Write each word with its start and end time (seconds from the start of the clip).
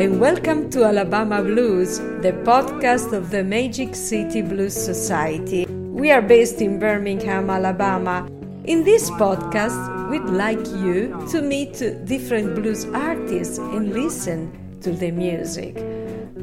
and 0.00 0.18
welcome 0.18 0.70
to 0.70 0.82
Alabama 0.82 1.42
Blues, 1.42 1.98
the 1.98 2.32
podcast 2.42 3.12
of 3.12 3.30
the 3.30 3.44
Magic 3.44 3.94
City 3.94 4.40
Blues 4.40 4.72
Society. 4.72 5.66
We 5.66 6.10
are 6.10 6.22
based 6.22 6.62
in 6.62 6.78
Birmingham, 6.78 7.50
Alabama. 7.50 8.26
In 8.64 8.82
this 8.82 9.10
podcast, 9.10 10.08
we'd 10.08 10.22
like 10.22 10.66
you 10.68 11.14
to 11.32 11.42
meet 11.42 11.74
different 12.06 12.54
blues 12.54 12.86
artists 12.86 13.58
and 13.58 13.92
listen 13.92 14.80
to 14.80 14.90
the 14.90 15.10
music. 15.10 15.76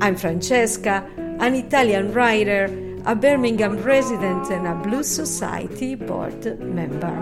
I'm 0.02 0.16
Francesca, 0.16 1.04
an 1.18 1.56
Italian 1.56 2.14
writer, 2.14 2.66
a 3.08 3.16
Birmingham 3.16 3.82
resident, 3.82 4.52
and 4.52 4.68
a 4.68 4.76
Blues 4.88 5.08
Society 5.08 5.96
board 5.96 6.60
member. 6.62 7.18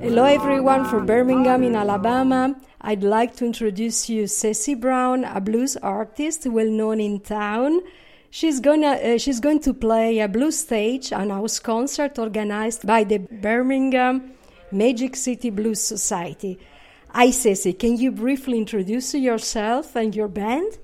Hello, 0.00 0.24
everyone 0.24 0.86
from 0.86 1.04
Birmingham 1.04 1.62
in 1.64 1.76
Alabama. 1.76 2.58
I'd 2.80 3.02
like 3.02 3.36
to 3.36 3.44
introduce 3.44 4.08
you 4.08 4.26
Sassy 4.26 4.74
Brown, 4.74 5.24
a 5.24 5.38
blues 5.38 5.76
artist 5.76 6.46
well 6.46 6.70
known 6.70 6.98
in 6.98 7.20
town. 7.20 7.82
She's 8.30 8.58
gonna 8.60 8.92
uh, 8.92 9.18
she's 9.18 9.40
going 9.40 9.60
to 9.60 9.74
play 9.74 10.20
a 10.20 10.28
blues 10.28 10.56
stage, 10.60 11.12
an 11.12 11.28
house 11.28 11.58
concert 11.58 12.18
organized 12.18 12.86
by 12.86 13.04
the 13.04 13.18
Birmingham 13.18 14.32
Magic 14.72 15.14
City 15.14 15.50
Blues 15.50 15.82
Society. 15.82 16.58
Hi, 17.10 17.30
Sassy. 17.32 17.74
Can 17.74 17.98
you 17.98 18.12
briefly 18.12 18.56
introduce 18.56 19.12
yourself 19.12 19.94
and 19.94 20.16
your 20.16 20.28
band? 20.28 20.78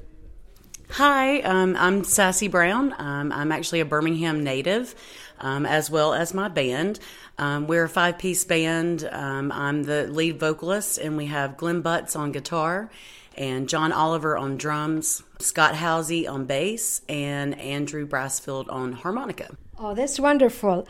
Hi, 0.96 1.40
um, 1.40 1.74
I'm 1.78 2.04
Sassy 2.04 2.48
Brown. 2.48 2.94
Um, 2.98 3.32
I'm 3.32 3.50
actually 3.50 3.80
a 3.80 3.86
Birmingham 3.86 4.44
native, 4.44 4.94
um, 5.40 5.66
as 5.66 5.90
well 5.90 6.14
as 6.14 6.34
my 6.34 6.48
band. 6.48 6.98
Um, 7.38 7.66
we're 7.66 7.84
a 7.84 7.88
five 7.88 8.18
piece 8.18 8.44
band. 8.44 9.08
Um, 9.10 9.50
I'm 9.52 9.84
the 9.84 10.06
lead 10.06 10.38
vocalist, 10.38 10.98
and 10.98 11.16
we 11.16 11.26
have 11.26 11.56
Glenn 11.56 11.80
Butts 11.80 12.14
on 12.14 12.32
guitar, 12.32 12.90
and 13.36 13.68
John 13.68 13.92
Oliver 13.92 14.36
on 14.36 14.56
drums, 14.56 15.22
Scott 15.38 15.74
Housey 15.74 16.28
on 16.28 16.44
bass, 16.44 17.02
and 17.08 17.58
Andrew 17.58 18.06
Brassfield 18.06 18.70
on 18.70 18.92
harmonica. 18.92 19.56
Oh, 19.78 19.94
that's 19.94 20.20
wonderful. 20.20 20.86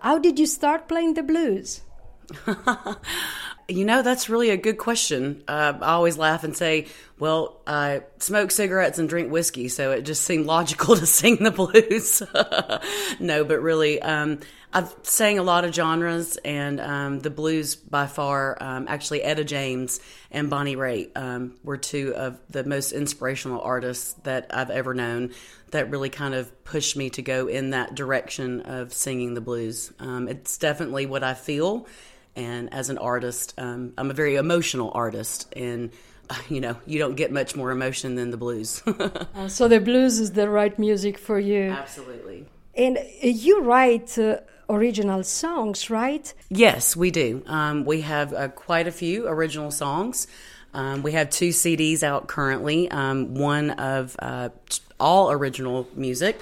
How 0.00 0.18
did 0.18 0.38
you 0.38 0.46
start 0.46 0.88
playing 0.88 1.14
the 1.14 1.22
blues? 1.22 1.82
You 3.70 3.84
know, 3.84 4.02
that's 4.02 4.28
really 4.28 4.50
a 4.50 4.56
good 4.56 4.78
question. 4.78 5.44
Uh, 5.46 5.74
I 5.80 5.92
always 5.92 6.18
laugh 6.18 6.42
and 6.42 6.56
say, 6.56 6.88
well, 7.20 7.60
I 7.68 8.02
smoke 8.18 8.50
cigarettes 8.50 8.98
and 8.98 9.08
drink 9.08 9.30
whiskey, 9.30 9.68
so 9.68 9.92
it 9.92 10.02
just 10.02 10.24
seemed 10.24 10.46
logical 10.46 10.96
to 10.96 11.06
sing 11.06 11.36
the 11.36 11.52
blues. 11.52 12.20
no, 13.20 13.44
but 13.44 13.62
really, 13.62 14.02
um, 14.02 14.40
I've 14.72 14.92
sang 15.04 15.38
a 15.38 15.44
lot 15.44 15.64
of 15.64 15.72
genres, 15.72 16.36
and 16.38 16.80
um, 16.80 17.20
the 17.20 17.30
blues 17.30 17.76
by 17.76 18.08
far, 18.08 18.60
um, 18.60 18.86
actually, 18.88 19.22
Etta 19.22 19.44
James 19.44 20.00
and 20.32 20.50
Bonnie 20.50 20.76
Raitt 20.76 21.16
um, 21.16 21.54
were 21.62 21.76
two 21.76 22.12
of 22.16 22.40
the 22.50 22.64
most 22.64 22.90
inspirational 22.90 23.60
artists 23.60 24.14
that 24.24 24.50
I've 24.50 24.70
ever 24.70 24.94
known 24.94 25.32
that 25.70 25.90
really 25.90 26.10
kind 26.10 26.34
of 26.34 26.64
pushed 26.64 26.96
me 26.96 27.10
to 27.10 27.22
go 27.22 27.46
in 27.46 27.70
that 27.70 27.94
direction 27.94 28.62
of 28.62 28.92
singing 28.92 29.34
the 29.34 29.40
blues. 29.40 29.92
Um, 30.00 30.26
it's 30.26 30.58
definitely 30.58 31.06
what 31.06 31.22
I 31.22 31.34
feel 31.34 31.86
and 32.36 32.72
as 32.72 32.90
an 32.90 32.98
artist, 32.98 33.54
um, 33.58 33.92
I'm 33.98 34.10
a 34.10 34.14
very 34.14 34.36
emotional 34.36 34.90
artist, 34.94 35.52
and 35.56 35.90
you 36.48 36.60
know, 36.60 36.76
you 36.86 36.98
don't 36.98 37.16
get 37.16 37.32
much 37.32 37.56
more 37.56 37.70
emotion 37.70 38.14
than 38.14 38.30
the 38.30 38.36
blues. 38.36 38.82
uh, 38.86 39.48
so 39.48 39.68
the 39.68 39.80
blues 39.80 40.18
is 40.18 40.32
the 40.32 40.48
right 40.48 40.78
music 40.78 41.18
for 41.18 41.38
you. 41.38 41.70
Absolutely. 41.70 42.46
And 42.74 42.98
uh, 42.98 43.02
you 43.22 43.62
write 43.62 44.18
uh, 44.18 44.38
original 44.68 45.22
songs, 45.22 45.90
right? 45.90 46.32
Yes, 46.48 46.96
we 46.96 47.10
do. 47.10 47.42
Um, 47.46 47.84
we 47.84 48.02
have 48.02 48.32
uh, 48.32 48.48
quite 48.48 48.86
a 48.86 48.92
few 48.92 49.26
original 49.26 49.70
songs. 49.70 50.26
Um, 50.72 51.02
we 51.02 51.12
have 51.12 51.30
two 51.30 51.48
CDs 51.48 52.02
out 52.02 52.28
currently. 52.28 52.88
Um, 52.90 53.34
one 53.34 53.70
of 53.70 54.14
uh, 54.20 54.50
all 55.00 55.32
original 55.32 55.88
music 55.96 56.40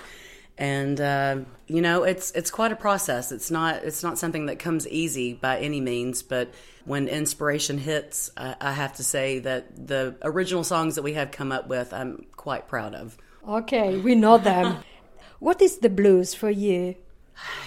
and 0.59 1.01
uh, 1.01 1.39
you 1.67 1.81
know 1.81 2.03
it's 2.03 2.33
it's 2.33 2.51
quite 2.51 2.73
a 2.73 2.77
process. 2.77 3.33
It's 3.33 3.51
not 3.51 3.85
it's 3.85 4.03
not 4.03 4.19
something 4.19 4.47
that 4.47 4.59
comes 4.59 4.87
easy 4.89 5.33
by 5.33 5.59
any 5.59 5.81
means 5.81 6.23
but 6.23 6.53
when 6.85 7.07
inspiration 7.09 7.79
hits 7.79 8.31
I, 8.37 8.57
I 8.61 8.73
have 8.73 8.95
to 8.97 9.05
say 9.05 9.39
that 9.41 9.87
the 9.87 10.17
original 10.23 10.65
songs 10.65 10.97
that 10.97 11.03
we 11.03 11.13
have 11.15 11.31
come 11.31 11.53
up 11.53 11.69
with 11.69 11.93
i'm 11.93 12.27
quite 12.37 12.69
proud 12.69 12.95
of. 12.95 13.17
Okay 13.49 13.97
we 13.99 14.15
know 14.15 14.39
them. 14.39 14.79
What 15.41 15.63
is 15.63 15.79
the 15.79 15.89
blues 15.89 16.35
for 16.35 16.51
you? 16.51 16.97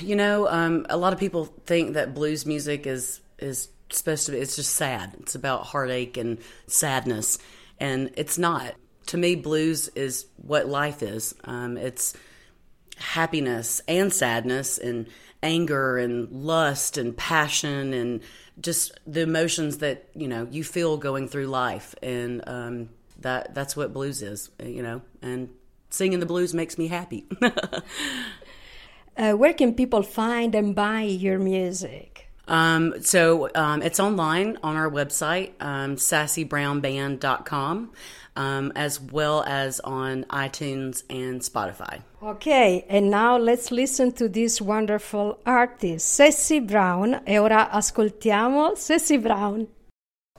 You 0.01 0.18
know 0.18 0.50
um, 0.50 0.85
a 0.90 0.97
lot 0.97 1.13
of 1.13 1.19
people 1.19 1.46
think 1.66 1.94
that 1.94 2.13
blues 2.13 2.46
music 2.46 2.85
is 2.85 3.22
is 3.40 3.69
supposed 3.90 4.25
to 4.25 4.34
be 4.34 4.40
it's 4.40 4.56
just 4.56 4.74
sad. 4.75 5.16
It's 5.22 5.35
about 5.35 5.66
heartache 5.68 6.18
and 6.18 6.40
sadness. 6.68 7.38
And 7.80 8.12
it's 8.16 8.38
not. 8.38 8.75
To 9.07 9.18
me 9.18 9.35
blues 9.35 9.88
is 9.90 10.25
what 10.38 10.68
life 10.68 11.01
is. 11.01 11.34
Um, 11.44 11.78
it's 11.78 12.13
happiness 13.01 13.81
and 13.88 14.13
sadness 14.13 14.78
and 14.78 15.07
anger 15.44 15.97
and 15.97 16.31
lust 16.31 16.97
and 16.97 17.17
passion 17.17 17.94
and 17.94 18.22
just 18.59 19.00
the 19.07 19.22
emotions 19.22 19.79
that 19.79 20.07
you 20.13 20.28
know 20.28 20.47
you 20.51 20.63
feel 20.63 20.97
going 20.97 21.28
through 21.28 21.47
life. 21.47 21.95
And 22.01 22.47
um, 22.47 22.89
that 23.19 23.53
that's 23.53 23.75
what 23.75 23.94
blues 23.94 24.22
is 24.22 24.50
you 24.63 24.84
know 24.84 25.01
and 25.22 25.50
singing 25.89 26.19
the 26.19 26.25
blues 26.25 26.53
makes 26.53 26.78
me 26.78 26.88
happy. 26.88 27.25
Uh, 29.18 29.33
where 29.33 29.53
can 29.53 29.73
people 29.73 30.01
find 30.01 30.56
and 30.56 30.73
buy 30.73 31.01
your 31.01 31.38
music? 31.38 32.29
Um, 32.47 33.01
so 33.01 33.50
um, 33.56 33.81
it's 33.81 34.00
online 34.00 34.57
on 34.63 34.78
our 34.78 34.89
website 34.89 35.51
um, 35.59 35.97
sassybrownband.com 35.97 37.91
um, 38.35 38.72
as 38.75 39.00
well 39.00 39.44
as 39.44 39.79
on 39.81 40.23
iTunes 40.25 41.03
and 41.09 41.41
Spotify. 41.41 42.01
Ok, 42.24 42.86
and 42.88 43.09
now 43.09 43.36
let's 43.36 43.72
listen 43.72 44.12
to 44.12 44.30
this 44.30 44.62
wonderful 44.62 45.40
artist, 45.44 46.08
Sassy 46.08 46.59
Brown. 46.59 47.20
E 47.28 47.40
ora 47.40 47.72
ascoltiamo 47.72 48.78
Sassy 48.78 49.18
Brown. 49.18 49.68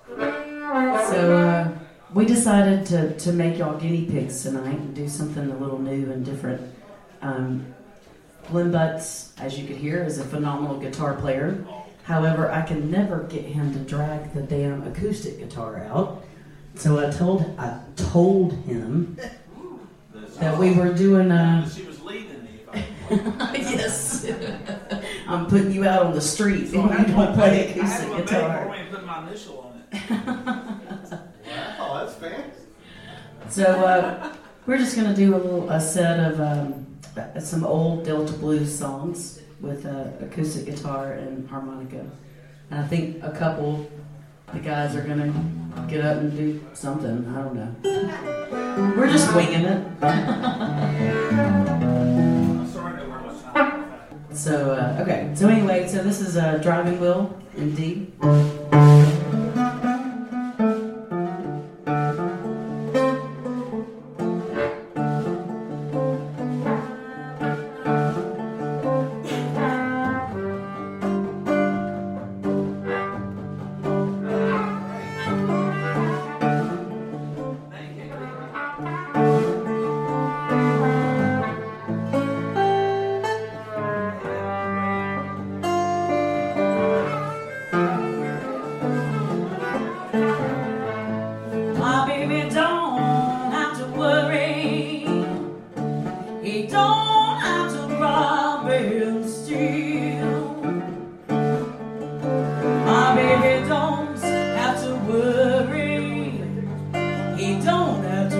So 0.06 1.36
uh, 1.36 1.68
we 2.14 2.24
decided 2.24 2.86
to, 2.86 3.16
to 3.18 3.32
make 3.32 3.58
y'all 3.58 3.76
guinea 3.76 4.04
pigs 4.04 4.44
tonight 4.44 4.78
and 4.78 4.94
do 4.94 5.08
something 5.08 5.50
a 5.50 5.56
little 5.56 5.80
new 5.80 6.12
and 6.12 6.24
different. 6.24 6.60
Um, 7.20 7.74
Glenn 8.48 8.70
Butts, 8.70 9.32
as 9.40 9.58
you 9.58 9.66
could 9.66 9.76
hear, 9.76 10.04
is 10.04 10.20
a 10.20 10.24
phenomenal 10.24 10.78
guitar 10.78 11.14
player. 11.14 11.66
However, 12.04 12.48
I 12.48 12.62
can 12.62 12.92
never 12.92 13.24
get 13.24 13.44
him 13.44 13.72
to 13.72 13.80
drag 13.80 14.32
the 14.34 14.42
damn 14.42 14.86
acoustic 14.86 15.40
guitar 15.40 15.78
out. 15.78 16.22
So 16.76 17.04
I 17.04 17.10
told 17.10 17.42
I 17.58 17.80
told 17.96 18.52
him 18.66 19.16
that 20.38 20.58
we 20.58 20.72
were 20.72 20.92
doing 20.92 21.30
a. 21.30 21.68
She 21.72 21.84
was 21.84 22.00
leading 22.02 22.42
me. 22.44 22.84
yes, 23.54 24.26
I'm 25.28 25.46
putting 25.46 25.72
you 25.72 25.84
out 25.84 26.06
on 26.06 26.12
the 26.14 26.20
street 26.20 26.68
So 26.68 26.80
and 26.80 26.90
I 26.90 26.92
you 26.92 26.98
had 26.98 27.06
don't 27.08 27.16
one 27.16 27.34
play 27.34 27.50
bag- 27.50 27.78
I 27.78 27.80
acoustic 27.80 28.00
had 28.00 28.10
one 28.10 28.18
bag 28.18 28.28
guitar. 28.28 28.64
for 28.64 28.70
me 28.70 28.78
put 28.90 29.04
my 29.06 29.28
initial 29.28 29.58
on 29.60 29.72
it. 29.92 31.18
Wow, 31.78 32.04
that's 32.04 32.14
fancy. 32.14 32.62
So 33.50 33.64
uh, 33.64 34.32
we're 34.66 34.78
just 34.78 34.96
gonna 34.96 35.14
do 35.14 35.34
a 35.34 35.36
little 35.36 35.68
a 35.70 35.80
set 35.80 36.18
of 36.20 36.40
um, 36.40 36.86
some 37.40 37.64
old 37.64 38.04
Delta 38.04 38.32
blues 38.34 38.76
songs 38.78 39.40
with 39.60 39.84
uh, 39.84 40.04
acoustic 40.20 40.64
guitar 40.66 41.12
and 41.12 41.46
harmonica, 41.48 42.06
and 42.70 42.80
I 42.80 42.86
think 42.86 43.22
a 43.22 43.30
couple 43.32 43.86
the 44.54 44.60
guys 44.60 44.94
are 44.96 45.02
gonna 45.02 45.32
get 45.88 46.02
up 46.04 46.18
and 46.18 46.30
do 46.36 46.64
something. 46.72 47.26
I 47.36 47.42
don't 47.42 47.54
know. 47.54 48.94
We're 48.96 49.10
just 49.10 49.34
winging 49.34 49.64
it. 49.66 49.82
So, 54.42 54.72
uh, 54.72 54.98
okay. 55.00 55.30
So, 55.36 55.48
anyway, 55.48 55.86
so 55.86 56.02
this 56.02 56.20
is 56.20 56.34
a 56.34 56.58
Driving 56.58 56.98
wheel. 56.98 57.38
in 57.56 57.76
D. 57.76 58.08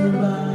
survive. 0.03 0.52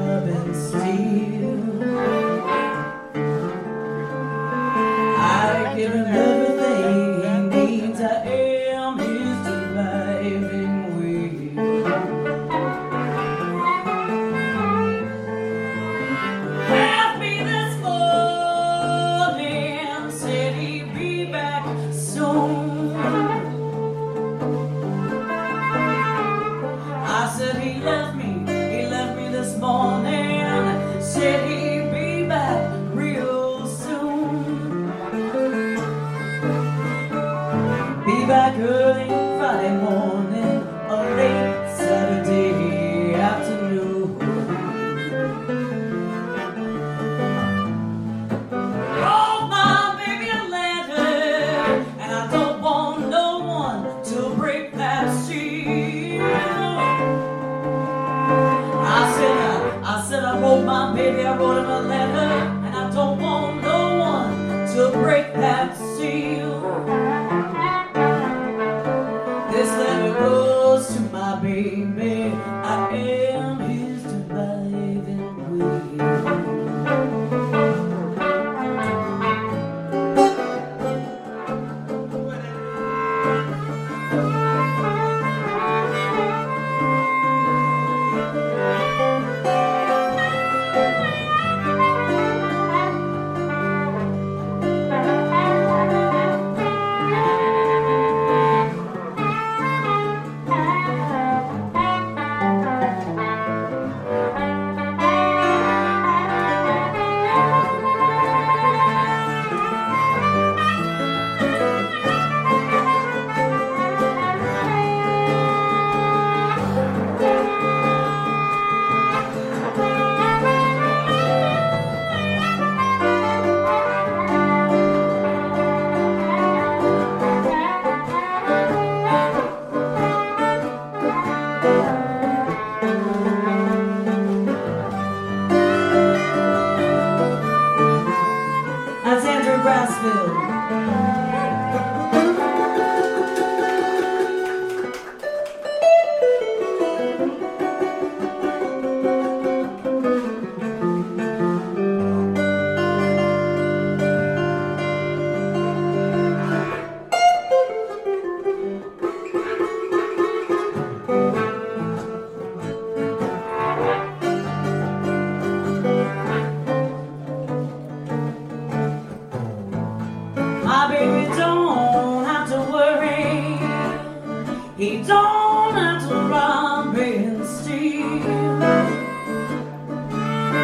He 174.78 175.02
don't 175.02 175.74
have 175.74 176.08
to 176.08 176.16
rob 176.30 176.96
and 176.96 177.44
steal. 177.44 178.06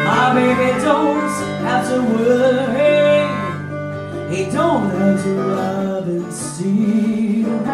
My 0.04 0.32
baby 0.32 0.70
don't 0.80 1.30
have 1.66 1.88
to 1.88 2.00
worry. 2.14 3.26
He 4.32 4.44
don't 4.52 4.88
have 4.88 5.20
to 5.24 5.30
rob 5.34 6.06
and 6.06 6.32
steal. 6.32 7.66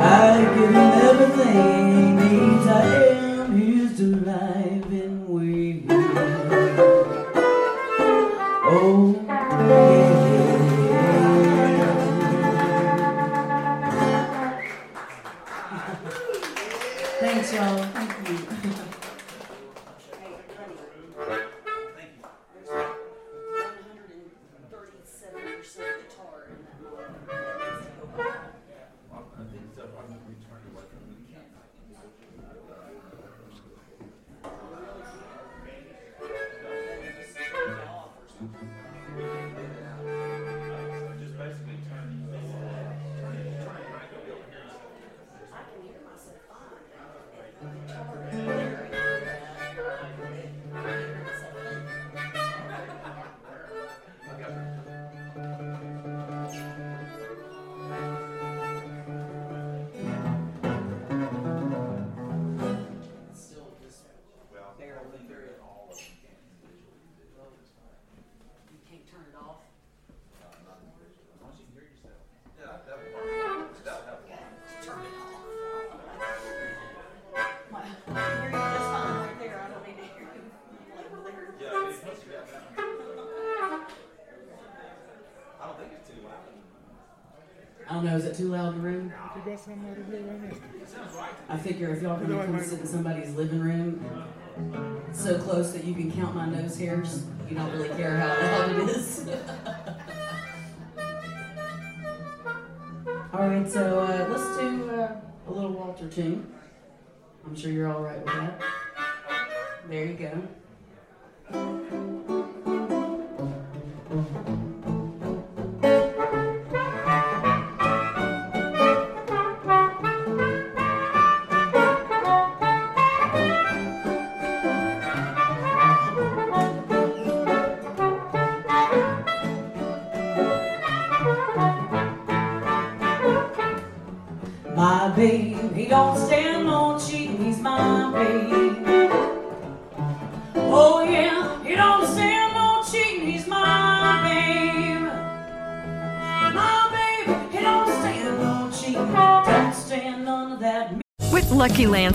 I 0.00 0.40
give 0.54 0.70
him 0.70 0.92
everything 1.10 1.92
he 1.94 2.04
needs. 2.22 2.66
I 2.66 3.17
I 91.48 91.56
figure 91.56 91.92
if 91.92 92.00
y'all 92.02 92.16
can 92.16 92.28
come 92.28 92.62
sit 92.62 92.78
in 92.80 92.86
somebody's 92.86 93.34
living 93.34 93.58
room 93.58 94.24
so 95.12 95.36
close 95.38 95.72
that 95.72 95.82
you 95.82 95.94
can 95.94 96.12
count 96.12 96.36
my 96.36 96.46
nose 96.46 96.78
hairs, 96.78 97.24
you 97.48 97.56
don't 97.56 97.72
really 97.72 97.88
care 97.88 98.18
how 98.18 98.28
loud 98.28 98.70
it 98.70 98.88
is. 98.88 99.26
all 103.32 103.48
right, 103.48 103.68
so 103.68 103.98
uh, 103.98 104.28
let's 104.30 104.58
do 104.58 104.90
uh, 104.90 105.20
a 105.48 105.50
Little 105.50 105.72
Walter 105.72 106.08
tune. 106.08 106.52
I'm 107.44 107.56
sure 107.56 107.72
you're 107.72 107.92
all 107.92 108.02
right 108.02 108.18
with 108.18 108.26
that. 108.26 108.60
There 109.88 110.04
you 110.04 110.14
go. 110.14 110.40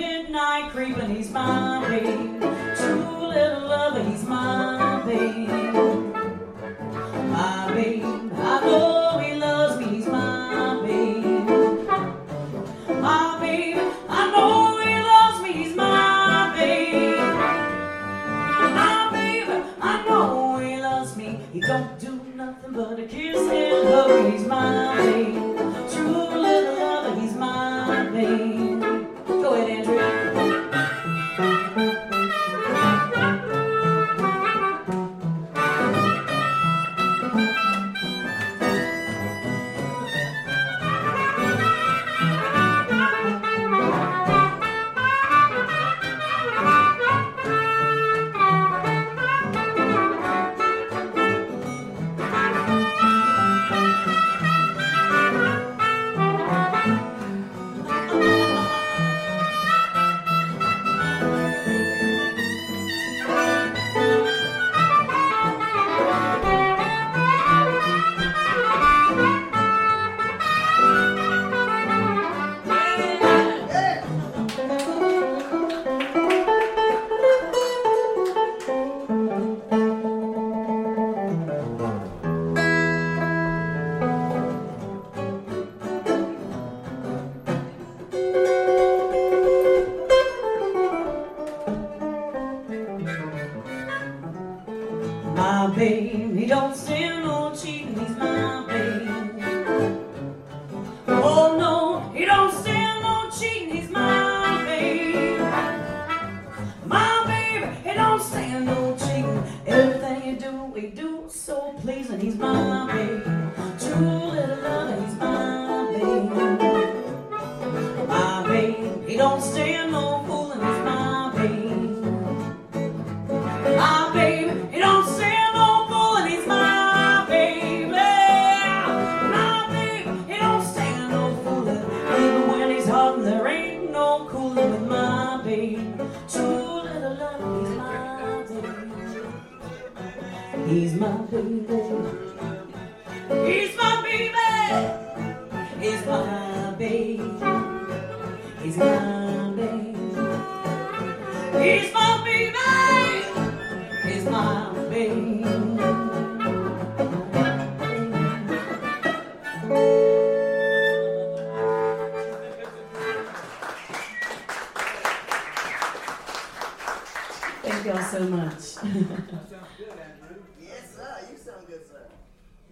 Midnight 0.00 0.70
creeping, 0.70 1.14
he's 1.14 1.30
my 1.30 1.86
babe. 1.86 2.40
True 2.74 3.28
little 3.28 3.68
lover, 3.68 4.02
he's 4.02 4.24
my 4.24 5.02
babe. 5.04 5.69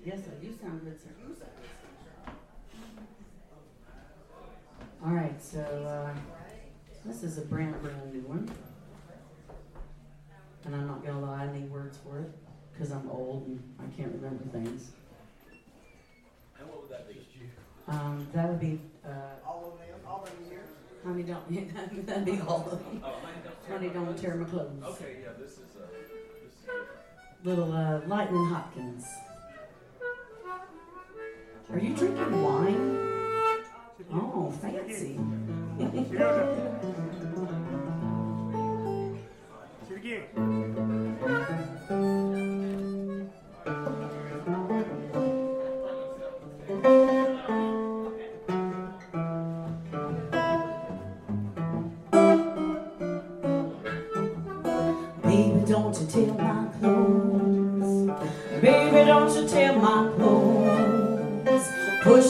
Yes, 0.09 0.25
sir. 0.25 0.31
You 0.43 0.57
sound 0.61 0.81
good, 0.85 1.01
sir. 1.01 1.11
You 1.21 1.35
sound 1.35 1.39
good, 1.39 1.69
sir. 2.27 2.33
All 5.05 5.13
right, 5.13 5.41
so 5.43 5.61
uh, 5.61 6.15
this 7.05 7.23
is 7.23 7.39
a 7.39 7.43
brand 7.43 7.81
brand 7.83 8.13
new 8.13 8.21
one, 8.23 8.51
and 10.65 10.75
I'm 10.75 10.87
not 10.87 11.05
gonna 11.05 11.21
lie, 11.21 11.45
I 11.45 11.53
need 11.53 11.71
words 11.71 11.99
for 11.99 12.19
it 12.21 12.31
because 12.73 12.91
I'm 12.93 13.09
old 13.11 13.47
and 13.47 13.63
I 13.79 13.97
can't 13.97 14.13
remember 14.15 14.45
things. 14.53 14.91
And 16.59 16.69
what 16.69 16.83
would 16.83 16.91
that 16.91 17.09
be? 17.09 17.21
Um, 17.87 18.27
that 18.35 18.49
would 18.49 18.61
be 18.61 18.81
uh, 19.07 19.09
All 19.47 19.73
of 19.73 19.79
them, 19.79 20.01
all 20.07 20.23
of 20.25 20.31
them 20.31 20.51
years. 20.51 20.69
honey 21.05 21.23
don't 21.23 22.07
that'd 22.07 22.25
be 22.25 22.41
all 22.41 22.69
of 22.71 22.79
them. 22.79 23.01
Oh, 23.05 23.15
mine 23.23 23.35
don't 23.45 23.67
tear 23.67 23.77
Honey 23.79 23.89
my 23.89 23.95
don't 23.95 24.05
clothes. 24.07 24.21
tear 24.21 24.35
my 24.35 24.45
clothes. 24.49 24.83
Okay, 24.85 25.17
yeah, 25.23 25.29
this 25.39 25.53
is 25.53 25.59
uh, 25.77 25.87
this 25.93 26.11
is. 26.11 26.17
Little 27.45 27.73
uh, 27.73 28.01
Lightning 28.07 28.47
Hopkins. 28.47 29.07
Are 31.71 31.79
you 31.79 31.95
drinking 31.95 32.43
wine? 32.43 32.99
Oh, 34.11 34.51
fancy. 34.63 35.21
Baby, 55.23 55.65
don't 55.67 56.01
you 56.01 56.07
tear 56.07 56.33
my 56.33 56.67
clothes. 56.81 58.11
Baby, 58.63 59.07
don't 59.07 59.37
you 59.37 59.47
tear 59.47 59.73
my 59.75 60.11
clothes. 60.17 60.48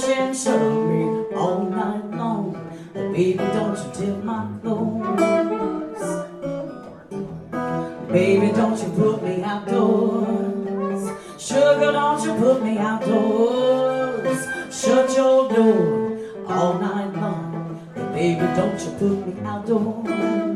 Shove 0.00 0.88
me 0.88 1.34
all 1.34 1.64
night 1.64 2.10
long. 2.12 2.52
But 2.94 3.12
Baby, 3.12 3.38
don't 3.38 3.76
you 3.76 3.90
tear 3.92 4.14
my 4.22 4.46
clothes. 4.62 6.02
Baby, 8.08 8.52
don't 8.52 8.80
you 8.80 8.88
put 8.90 9.22
me 9.24 9.42
outdoors. 9.42 11.10
Sugar, 11.36 11.90
don't 11.90 12.24
you 12.24 12.34
put 12.34 12.62
me 12.62 12.78
outdoors. 12.78 14.46
Shut 14.72 15.16
your 15.16 15.48
door 15.48 16.18
all 16.46 16.78
night 16.78 17.12
long. 17.16 17.90
But 17.92 18.12
Baby, 18.12 18.46
don't 18.54 18.80
you 18.80 18.90
put 19.00 19.26
me 19.26 19.40
outdoors. 19.44 20.47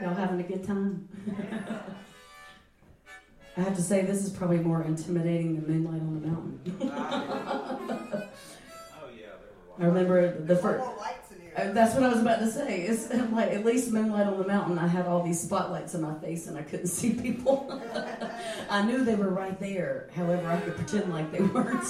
Y'all 0.00 0.14
having 0.14 0.40
a 0.40 0.42
good 0.42 0.66
time? 0.66 1.08
I 3.56 3.60
have 3.62 3.76
to 3.76 3.82
say, 3.82 4.02
this 4.02 4.24
is 4.24 4.30
probably 4.30 4.58
more 4.58 4.82
intimidating 4.82 5.54
than 5.54 5.66
Moonlight 5.66 6.02
on 6.02 6.20
the 6.20 6.28
Mountain. 6.28 6.60
Oh, 8.98 9.08
yeah. 9.14 9.26
There 9.78 9.88
were 9.88 9.94
I 9.96 9.96
remember 10.00 10.40
the 10.40 10.56
first. 10.56 10.84
Uh, 11.56 11.72
that's 11.72 11.94
what 11.94 12.02
I 12.02 12.08
was 12.08 12.20
about 12.20 12.40
to 12.40 12.50
say. 12.50 12.82
It's 12.82 13.10
like 13.32 13.50
at 13.50 13.64
least 13.64 13.90
Moonlight 13.90 14.26
on 14.26 14.36
the 14.36 14.46
Mountain. 14.46 14.78
I 14.78 14.86
had 14.86 15.06
all 15.06 15.22
these 15.22 15.40
spotlights 15.40 15.94
in 15.94 16.02
my 16.02 16.12
face 16.18 16.48
and 16.48 16.58
I 16.58 16.62
couldn't 16.62 16.88
see 16.88 17.14
people. 17.14 17.80
I 18.70 18.82
knew 18.82 19.02
they 19.04 19.14
were 19.14 19.30
right 19.30 19.58
there. 19.58 20.10
However, 20.14 20.50
I 20.50 20.60
could 20.60 20.76
pretend 20.76 21.10
like 21.10 21.32
they 21.32 21.40
weren't. 21.40 21.82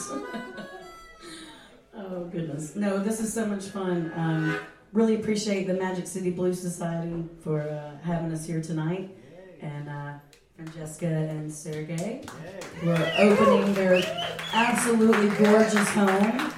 oh 1.97 2.29
goodness! 2.31 2.77
No, 2.77 3.01
this 3.01 3.19
is 3.19 3.33
so 3.33 3.45
much 3.45 3.65
fun. 3.65 4.13
Um, 4.15 4.61
really 4.97 5.15
appreciate 5.15 5.67
the 5.67 5.75
Magic 5.75 6.07
City 6.07 6.31
Blues 6.31 6.59
Society 6.59 7.23
for 7.45 7.61
uh, 7.61 7.99
having 8.03 8.33
us 8.33 8.47
here 8.47 8.63
tonight, 8.63 9.11
and 9.61 9.91
uh, 9.91 10.15
Francesca 10.57 11.07
and 11.07 11.53
Sergey 11.53 12.25
who 12.81 12.91
are 12.93 13.13
opening 13.19 13.75
their 13.75 14.03
absolutely 14.55 15.29
gorgeous 15.37 15.89
home. 15.91 16.51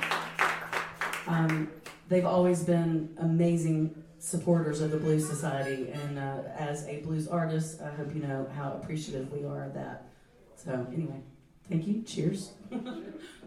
Um, 1.26 1.68
they've 2.08 2.24
always 2.24 2.62
been 2.62 3.12
amazing 3.18 4.04
supporters 4.20 4.80
of 4.82 4.92
the 4.92 4.98
Blues 4.98 5.28
Society, 5.28 5.90
and 5.90 6.16
uh, 6.16 6.42
as 6.56 6.86
a 6.86 6.98
blues 6.98 7.26
artist, 7.26 7.82
I 7.82 7.90
hope 7.90 8.14
you 8.14 8.22
know 8.22 8.48
how 8.54 8.78
appreciative 8.80 9.32
we 9.32 9.44
are 9.44 9.64
of 9.64 9.74
that. 9.74 10.10
So, 10.54 10.86
anyway, 10.92 11.22
thank 11.68 11.88
you. 11.88 12.02
Cheers. 12.02 12.52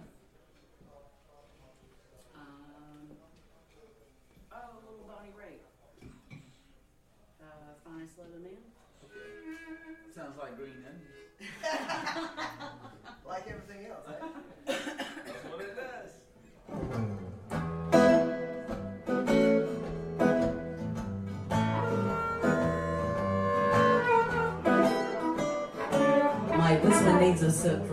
needs 27.22 27.44
a 27.44 27.52
sip 27.52 27.86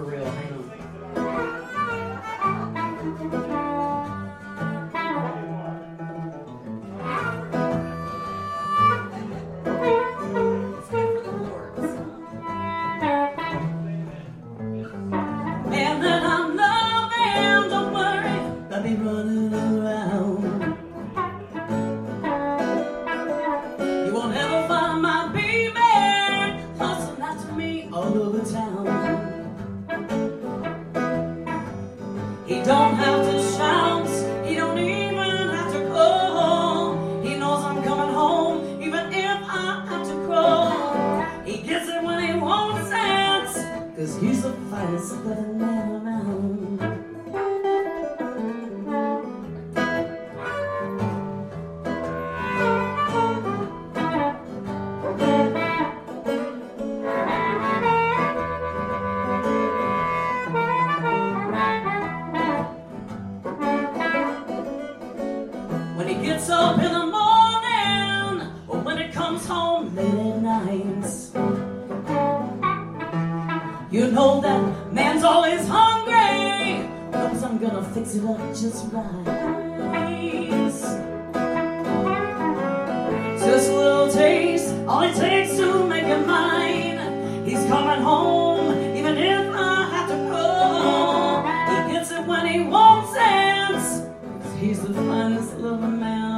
Finest 95.18 95.58
little 95.58 95.78
man 95.78 96.37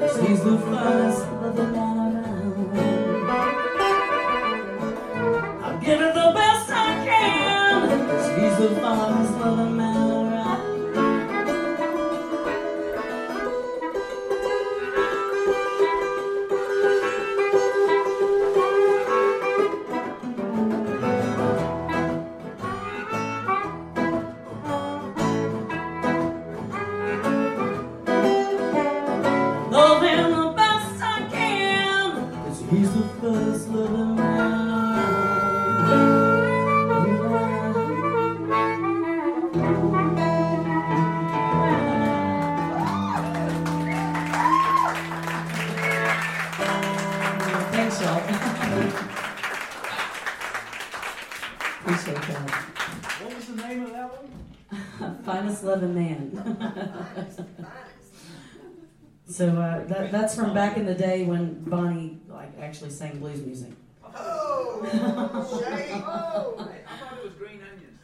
Cause 0.00 0.16
he's 0.26 0.42
the 0.42 0.56
finest 0.58 1.30
living 1.42 1.72
man 1.72 2.16
around. 2.16 2.54
Give 5.84 6.00
it 6.00 6.14
the 6.14 6.32
best 6.34 6.70
I 6.70 7.04
can. 7.04 8.08
Cause 8.08 8.28
he's 8.36 8.56
the 8.58 8.70
finest 8.80 9.19
Finest 55.60 55.82
living 55.82 55.94
man. 55.94 57.06
so 59.28 59.48
uh, 59.48 59.84
that, 59.86 60.10
that's 60.10 60.34
from 60.34 60.54
back 60.54 60.76
in 60.76 60.86
the 60.86 60.94
day 60.94 61.24
when 61.24 61.62
Bonnie 61.64 62.18
like 62.28 62.52
actually 62.60 62.90
sang 62.90 63.18
blues 63.18 63.44
music. 63.44 63.70
Oh, 64.14 64.82
shame. 65.62 66.02
Oh. 66.06 66.54
I 66.58 66.98
thought 66.98 67.18
it 67.18 67.24
was 67.24 67.34
green 67.34 67.60
onions. 67.62 67.98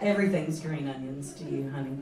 Everything's 0.00 0.60
green 0.60 0.88
onions 0.88 1.34
to 1.34 1.44
you, 1.44 1.70
honey. 1.70 1.98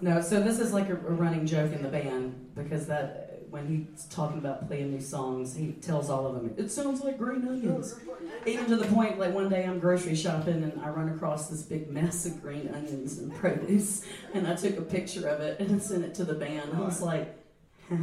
No, 0.00 0.20
so 0.20 0.40
this 0.40 0.60
is 0.60 0.72
like 0.72 0.88
a, 0.88 0.94
a 0.94 1.12
running 1.12 1.44
joke 1.44 1.72
in 1.72 1.82
the 1.82 1.88
band 1.88 2.54
because 2.54 2.86
that 2.86 3.27
when 3.50 3.66
he's 3.66 4.04
talking 4.06 4.38
about 4.38 4.66
playing 4.68 4.90
new 4.90 5.00
songs, 5.00 5.56
he 5.56 5.72
tells 5.72 6.10
all 6.10 6.26
of 6.26 6.34
them, 6.34 6.52
"It 6.56 6.70
sounds 6.70 7.02
like 7.02 7.18
green 7.18 7.46
onions." 7.48 7.98
Even 8.46 8.66
to 8.66 8.76
the 8.76 8.86
point, 8.86 9.18
like 9.18 9.34
one 9.34 9.48
day 9.48 9.64
I'm 9.64 9.78
grocery 9.78 10.14
shopping 10.14 10.62
and 10.62 10.80
I 10.80 10.90
run 10.90 11.08
across 11.08 11.48
this 11.48 11.62
big 11.62 11.90
mess 11.90 12.26
of 12.26 12.42
green 12.42 12.68
onions 12.74 13.18
and 13.18 13.34
produce, 13.34 14.04
and 14.34 14.46
I 14.46 14.54
took 14.54 14.76
a 14.78 14.82
picture 14.82 15.26
of 15.28 15.40
it 15.40 15.60
and 15.60 15.82
sent 15.82 16.04
it 16.04 16.14
to 16.16 16.24
the 16.24 16.34
band. 16.34 16.72
I 16.74 16.80
was 16.80 17.00
like, 17.02 17.34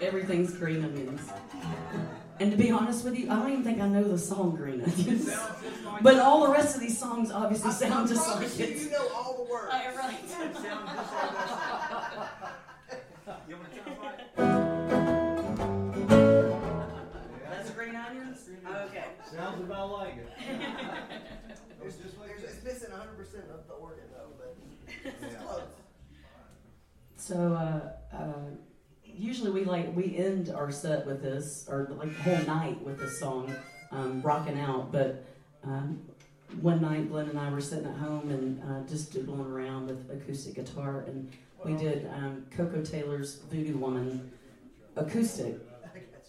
"Everything's 0.00 0.56
green 0.56 0.84
onions." 0.84 1.20
And 2.42 2.50
to 2.50 2.56
be 2.56 2.72
honest 2.72 3.04
with 3.04 3.16
you, 3.16 3.30
I 3.30 3.36
don't 3.36 3.52
even 3.52 3.62
think 3.62 3.80
I 3.80 3.86
know 3.86 4.02
the 4.02 4.18
song 4.18 4.56
Green 4.56 4.82
Onions. 4.82 5.30
Like 5.84 6.02
but 6.02 6.18
all 6.18 6.44
the 6.46 6.52
rest 6.52 6.74
of 6.74 6.80
these 6.80 6.98
songs 6.98 7.30
obviously 7.30 7.70
I, 7.70 7.74
sound 7.74 8.08
I 8.08 8.14
just 8.14 8.28
like 8.28 8.58
you, 8.58 8.64
it. 8.64 8.78
You 8.78 8.90
know 8.90 9.08
all 9.14 9.36
the 9.36 9.44
words. 9.52 9.72
Uh, 9.72 9.92
right. 9.96 10.26
That's 17.48 17.70
Green 17.70 17.94
Onions? 17.94 18.48
Okay. 18.88 19.04
Sounds 19.30 19.62
about 19.62 19.92
like 19.92 20.16
it. 20.16 20.28
it's, 21.84 21.98
just 21.98 22.18
like 22.18 22.30
it's 22.42 22.64
missing 22.64 22.90
100% 22.90 23.54
of 23.54 23.68
the 23.68 23.74
organ, 23.74 24.04
though, 24.12 24.32
but 24.38 24.56
it's 25.04 25.22
yeah. 25.22 25.42
close. 25.42 25.62
So, 27.16 27.36
uh, 27.36 27.92
uh, 28.16 28.56
usually 29.16 29.50
we 29.50 29.64
like 29.64 29.94
we 29.94 30.16
end 30.16 30.50
our 30.50 30.70
set 30.70 31.06
with 31.06 31.22
this, 31.22 31.66
or 31.68 31.90
like 31.96 32.16
the 32.16 32.22
whole 32.22 32.46
night 32.46 32.80
with 32.82 32.98
this 32.98 33.18
song, 33.18 33.54
um, 33.90 34.22
rocking 34.22 34.58
out. 34.58 34.92
But 34.92 35.24
um, 35.64 36.00
one 36.60 36.82
night, 36.82 37.10
Glenn 37.10 37.28
and 37.28 37.38
I 37.38 37.50
were 37.50 37.60
sitting 37.60 37.86
at 37.86 37.96
home 37.96 38.30
and 38.30 38.62
uh, 38.62 38.88
just 38.88 39.12
doodling 39.12 39.40
around 39.40 39.86
with 39.86 40.10
acoustic 40.10 40.54
guitar, 40.54 41.04
and 41.06 41.30
we 41.64 41.76
did 41.76 42.08
um, 42.14 42.44
Koko 42.56 42.82
Taylor's 42.82 43.36
Voodoo 43.50 43.76
Woman 43.76 44.32
acoustic. 44.96 45.56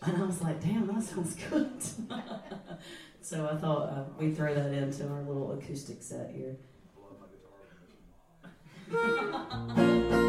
And 0.05 0.21
I 0.21 0.25
was 0.25 0.41
like, 0.41 0.61
damn, 0.61 0.87
that 0.87 1.01
sounds 1.01 1.35
good. 1.35 1.71
so 3.21 3.47
I 3.49 3.55
thought 3.55 3.89
uh, 3.89 4.03
we'd 4.19 4.35
throw 4.35 4.53
that 4.53 4.73
into 4.73 5.07
our 5.07 5.21
little 5.21 5.53
acoustic 5.53 6.01
set 6.01 6.31
here. 6.31 6.57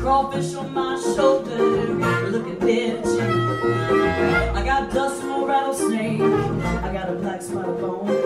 crawfish 0.00 0.54
on 0.54 0.72
my 0.72 1.00
shoulder, 1.00 1.58
looking 2.30 2.56
bitch. 2.56 3.20
I 4.54 4.62
got 4.64 4.92
dust 4.92 5.20
from 5.20 5.42
a 5.42 5.46
rattlesnake. 5.46 6.20
I 6.20 6.92
got 6.92 7.08
a 7.08 7.12
black 7.14 7.42
spider 7.42 7.72
bone. 7.72 8.17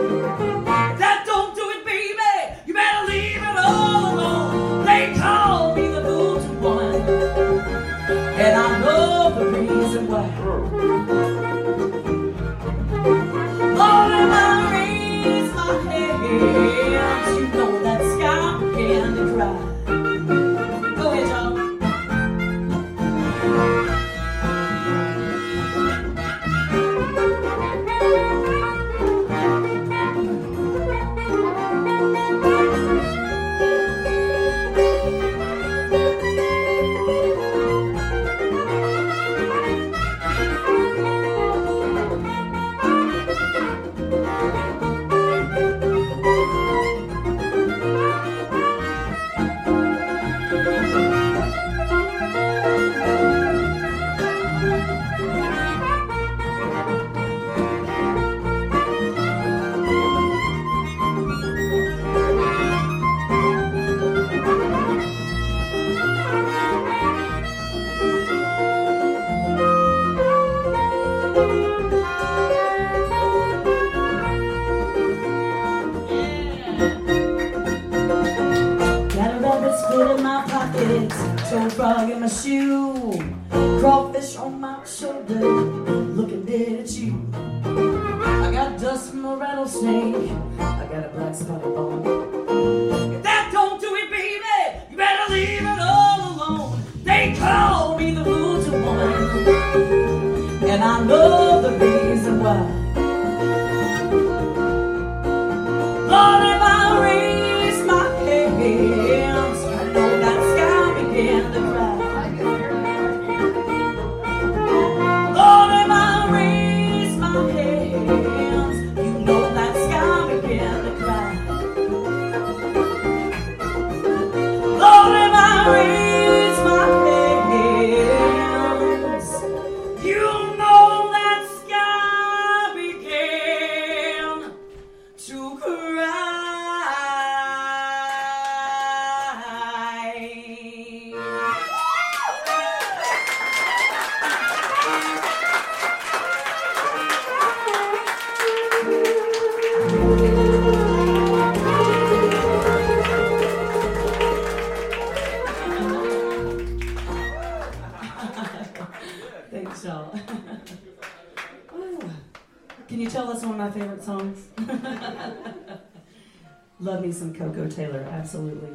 Some 167.12 167.34
Koko 167.34 167.68
Taylor, 167.68 168.00
absolutely. 168.10 168.71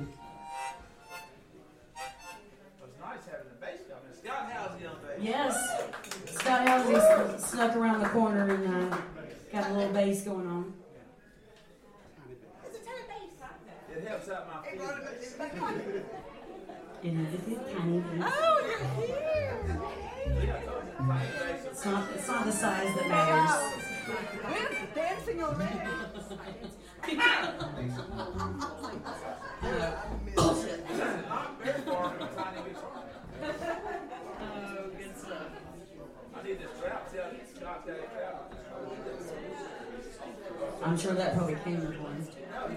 I'm 40.98 41.04
sure 41.04 41.14
that 41.14 41.38
probably 41.38 41.54
came 41.64 41.80
with 41.86 41.96
one. 42.00 42.28
Oh, 42.58 42.70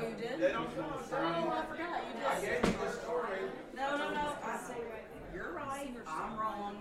you 0.00 0.14
did? 0.20 0.38
They 0.38 0.52
don't 0.52 0.76
come 0.76 0.84
Oh, 0.92 0.98
through. 0.98 1.16
I 1.16 1.64
forgot. 1.64 2.04
You 2.12 2.26
I 2.28 2.40
gave 2.42 2.62
you 2.62 2.78
the 2.78 2.90
story. 2.92 3.38
No, 3.74 3.96
no, 3.96 4.10
no. 4.12 4.36
I 4.44 4.58
say 4.58 4.74
you're 5.34 5.52
right. 5.54 5.96
I'm 6.06 6.38
wrong. 6.38 6.76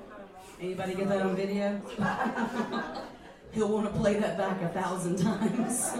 Anybody 0.59 0.95
get 0.95 1.07
that 1.07 1.21
on 1.21 1.37
video? 1.37 1.81
He'll 3.53 3.69
want 3.69 3.85
to 3.93 3.97
play 3.97 4.19
that 4.19 4.37
back 4.37 4.61
a 4.61 4.67
thousand 4.67 5.19
times. 5.19 5.93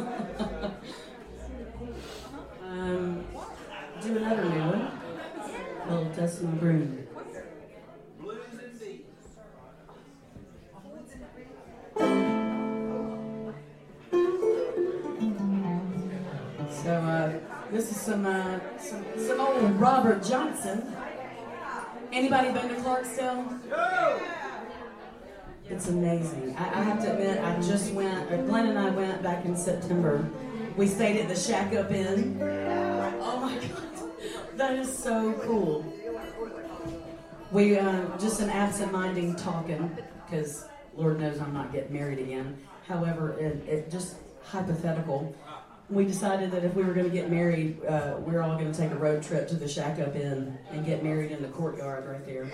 um, 2.62 3.24
do 4.02 4.18
another 4.18 4.44
new 4.50 4.60
one. 4.60 4.92
Little 5.88 6.12
Dust 6.14 6.44
My 6.44 6.52
Broom. 6.52 7.05
Robert 19.86 20.24
Johnson. 20.24 20.96
Anybody 22.12 22.52
been 22.52 22.70
to 22.70 22.76
Clarksdale? 22.82 23.60
It's 25.70 25.90
amazing. 25.90 26.56
I, 26.58 26.80
I 26.80 26.84
have 26.84 27.00
to 27.04 27.14
admit, 27.14 27.40
I 27.44 27.56
just 27.62 27.94
went. 27.94 28.32
Or 28.32 28.38
Glenn 28.48 28.66
and 28.66 28.80
I 28.80 28.90
went 28.90 29.22
back 29.22 29.46
in 29.46 29.56
September. 29.56 30.28
We 30.76 30.88
stayed 30.88 31.22
at 31.22 31.28
the 31.28 31.36
Shack 31.36 31.76
Up 31.76 31.92
Inn. 31.92 32.40
Oh 32.42 33.40
my 33.40 33.56
God, 33.60 34.58
that 34.58 34.74
is 34.74 34.92
so 34.92 35.34
cool. 35.44 35.86
We 37.52 37.78
uh, 37.78 38.18
just 38.18 38.42
an 38.42 38.50
absent-minded 38.50 39.38
talking 39.38 39.96
because 40.26 40.66
Lord 40.98 41.20
knows 41.20 41.40
I'm 41.40 41.54
not 41.54 41.72
getting 41.72 41.94
married 41.94 42.18
again. 42.18 42.58
However, 42.88 43.34
it, 43.34 43.64
it 43.70 43.92
just 43.92 44.16
hypothetical. 44.42 45.36
We 45.90 46.06
decided 46.06 46.50
that 46.52 46.64
if 46.64 46.74
we 46.74 46.84
were 46.84 46.94
going 46.94 47.06
to 47.06 47.12
get 47.12 47.30
married, 47.30 47.78
uh, 47.86 48.16
we 48.26 48.34
are 48.36 48.42
all 48.42 48.58
going 48.58 48.72
to 48.72 48.78
take 48.78 48.92
a 48.92 48.96
road 48.96 49.22
trip 49.22 49.48
to 49.50 49.56
the 49.56 49.68
Shack 49.68 50.00
Up 50.00 50.16
Inn 50.16 50.58
and 50.72 50.84
get 50.84 51.04
married 51.04 51.32
in 51.32 51.44
the 51.44 51.48
courtyard 51.50 52.08
right 52.08 52.26
there. 52.26 52.50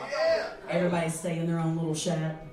Everybody 0.69 1.09
stay 1.09 1.39
in 1.39 1.47
their 1.47 1.59
own 1.59 1.77
little 1.77 1.95
shack. 1.95 2.45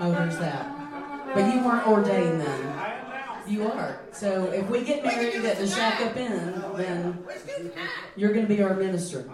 Oh, 0.00 0.10
there's 0.10 0.38
that. 0.38 1.34
But 1.34 1.54
you 1.54 1.64
weren't 1.64 1.86
ordained 1.86 2.40
then. 2.40 3.02
You 3.46 3.70
are. 3.70 4.00
So 4.10 4.46
if 4.46 4.68
we 4.68 4.82
get 4.82 5.04
married 5.04 5.44
at 5.44 5.58
the 5.58 5.68
Shack 5.68 6.00
Up 6.00 6.16
Inn, 6.16 6.64
then 6.74 7.22
you're 8.16 8.32
going 8.32 8.46
to 8.46 8.52
be 8.52 8.60
our 8.60 8.74
minister. 8.74 9.30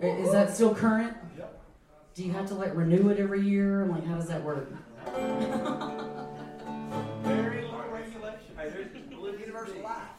Is 0.00 0.32
that 0.32 0.54
still 0.54 0.74
current? 0.74 1.14
Do 2.14 2.24
you 2.24 2.32
have 2.32 2.46
to 2.46 2.54
like 2.54 2.74
renew 2.74 3.10
it 3.10 3.18
every 3.18 3.42
year? 3.42 3.84
Like, 3.84 4.06
how 4.06 4.14
does 4.14 4.28
that 4.28 4.42
work? 4.42 4.68
Very 7.22 7.62
low 7.64 7.84
regulation. 7.90 8.54
Hey, 8.56 8.70
there's 8.70 8.88
Blue 9.10 9.36
University 9.38 9.80
Live. 9.82 10.13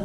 I 0.00 0.04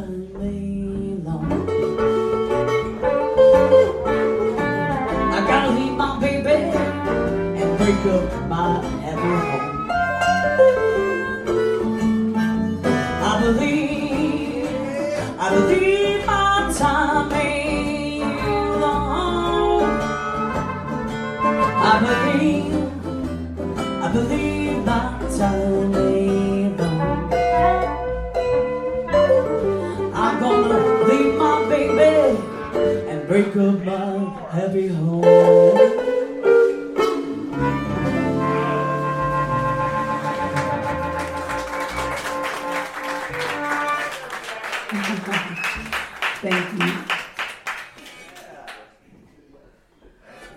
gotta 5.48 5.70
leave 5.70 5.94
my 5.94 6.18
baby 6.20 6.50
and 6.50 7.78
break 7.78 8.04
up 8.04 8.45
break 33.56 33.84
my 33.84 34.18
happy 34.50 34.88
home. 34.88 35.22
Thank 46.42 46.82
you. 46.82 46.92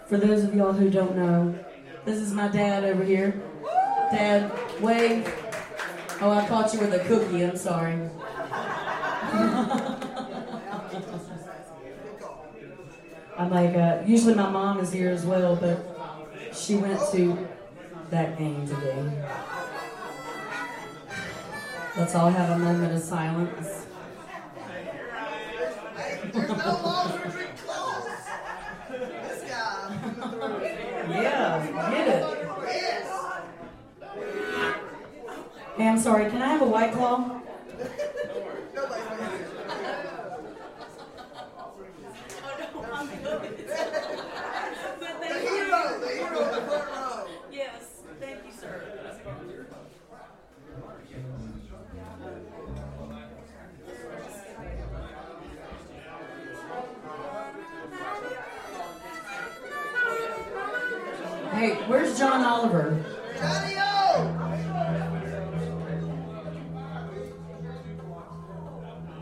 For 0.08 0.18
those 0.18 0.43
of 0.43 0.54
y'all 0.54 0.74
who 0.74 0.89
don't 0.89 1.16
know, 1.16 1.58
this 2.04 2.18
is 2.18 2.34
my 2.34 2.50
dad 2.50 2.84
over 2.84 3.06
here. 3.06 3.41
Dad, 4.12 4.52
wave. 4.82 5.34
Oh, 6.20 6.32
I 6.32 6.45
caught 6.50 6.74
you 6.74 6.82
with 6.82 6.93
a 6.93 7.00
cookie. 7.06 7.43
I'm 7.45 7.56
sorry. 7.56 8.10
I'm 13.40 13.50
like, 13.52 13.74
uh, 13.74 14.02
usually 14.06 14.34
my 14.36 14.50
mom 14.50 14.82
is 14.82 14.92
here 14.92 15.10
as 15.10 15.26
well, 15.26 15.56
but 15.56 15.80
she 16.54 16.76
went 16.76 17.00
to 17.14 17.48
that 18.10 18.38
game 18.38 18.68
today. 18.68 19.24
Let's 21.96 22.16
all 22.16 22.30
have 22.30 22.50
a 22.50 22.60
moment 22.60 22.94
of 22.94 23.02
silence. 23.02 23.86
There's 26.34 26.50
no 26.50 26.56
laws 26.56 27.12
close. 27.66 28.06
This 28.90 29.50
guy. 29.50 29.90
Yeah, 31.10 31.92
get 31.92 32.08
it. 32.10 32.24
Hey, 35.78 35.88
I'm 35.88 35.98
sorry, 35.98 36.30
can 36.30 36.42
I 36.42 36.48
have 36.50 36.62
a 36.62 36.66
white 36.66 36.92
claw? 36.92 37.40
The 43.00 43.06
hero, 43.06 43.39
the 46.02 46.10
hero 46.10 46.39
the 46.52 46.60
front 46.68 46.89
row. 46.89 47.28
Yes, 47.50 48.02
thank 48.20 48.39
you, 48.45 48.52
sir. 48.60 48.84
Hey, 61.54 61.76
where's 61.88 62.20
John 62.20 62.43
Oliver? 62.43 63.02
Johnny 63.38 63.76
O. 63.78 63.82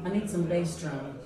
I 0.03 0.09
need 0.09 0.27
some 0.27 0.41
bass 0.43 0.75
drum. 0.81 1.16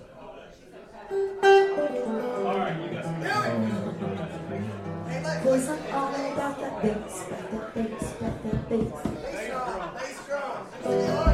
Cause 5.44 5.68
I'm 5.70 5.80
all 5.94 6.14
about 6.14 6.60
that 6.60 6.82
bass, 6.84 7.26
about 7.28 7.74
bass, 7.74 8.14
about 8.20 8.70
bass. 8.70 8.92
Bass 9.22 9.50
drum, 9.50 9.96
bass 9.96 10.20
drum. 10.28 11.31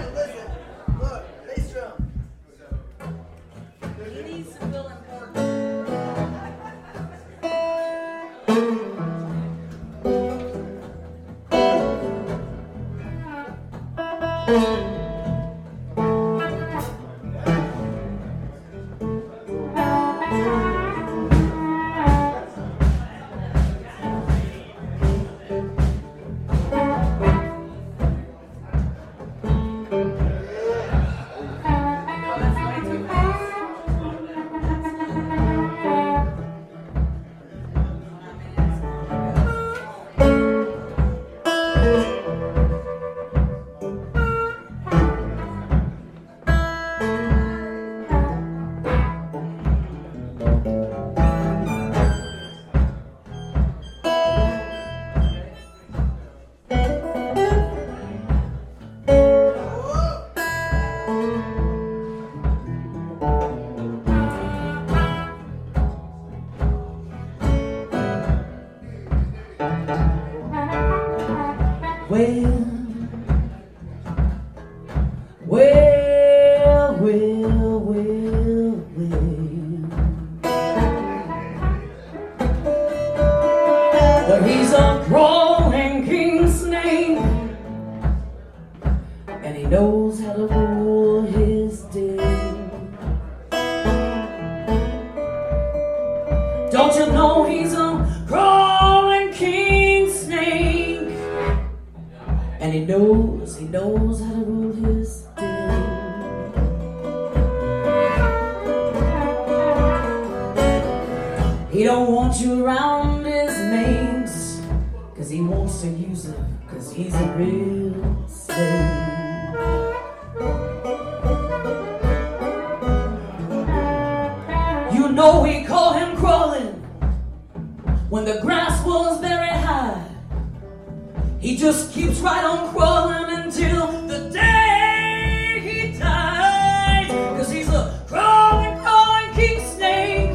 He 131.39 131.55
just 131.55 131.93
keeps 131.93 132.19
right 132.19 132.43
on 132.43 132.73
crawling 132.73 133.29
until 133.29 134.01
the 134.07 134.29
day 134.31 135.59
he 135.63 135.97
dies. 135.97 137.07
Cause 137.07 137.51
he's 137.51 137.69
a 137.69 138.03
crawling, 138.07 138.79
crawling 138.79 139.33
king 139.33 139.61
snake. 139.75 140.31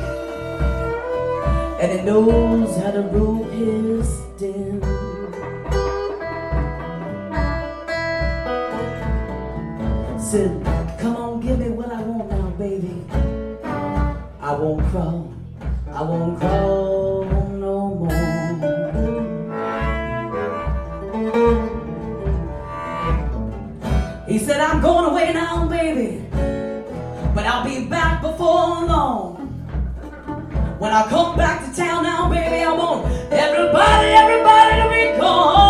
And 1.80 1.98
he 1.98 2.06
knows 2.06 2.76
how 2.76 2.92
to 2.92 3.02
rule 3.02 3.44
his 3.50 4.08
den. 4.38 4.80
Said, 10.20 10.64
come 11.00 11.16
on, 11.16 11.40
give 11.40 11.58
me 11.58 11.70
what 11.70 11.92
I 11.92 12.00
want 12.02 12.30
now, 12.30 12.50
baby. 12.50 13.04
I 14.40 14.54
won't 14.54 14.86
crawl, 14.90 15.34
I 15.92 16.02
won't 16.02 16.38
crawl 16.38 16.71
I'll 27.62 27.68
be 27.68 27.86
back 27.86 28.20
before 28.20 28.84
long. 28.86 29.36
When 30.80 30.92
I 30.92 31.08
come 31.08 31.36
back 31.36 31.64
to 31.64 31.76
town 31.76 32.02
now, 32.02 32.28
baby, 32.28 32.64
I 32.64 32.72
want 32.72 33.06
everybody, 33.30 34.08
everybody 34.08 34.82
to 34.82 35.12
be 35.12 35.20
gone. 35.20 35.61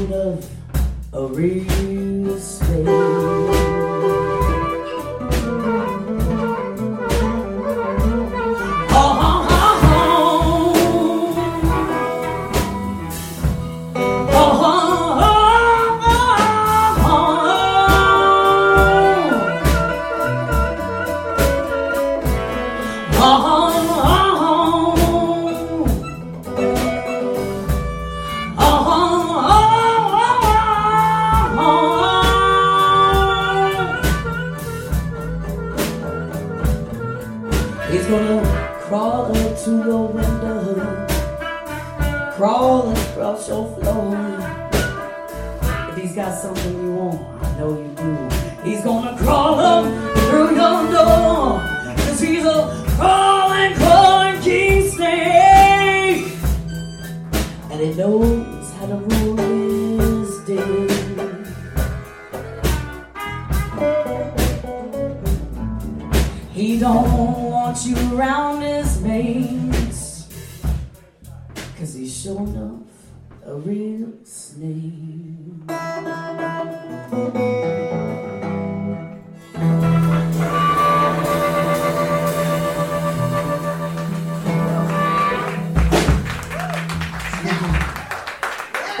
Showed 0.00 0.12
up 0.12 0.44
a 1.12 1.26
real 1.26 2.38
slave 2.38 3.49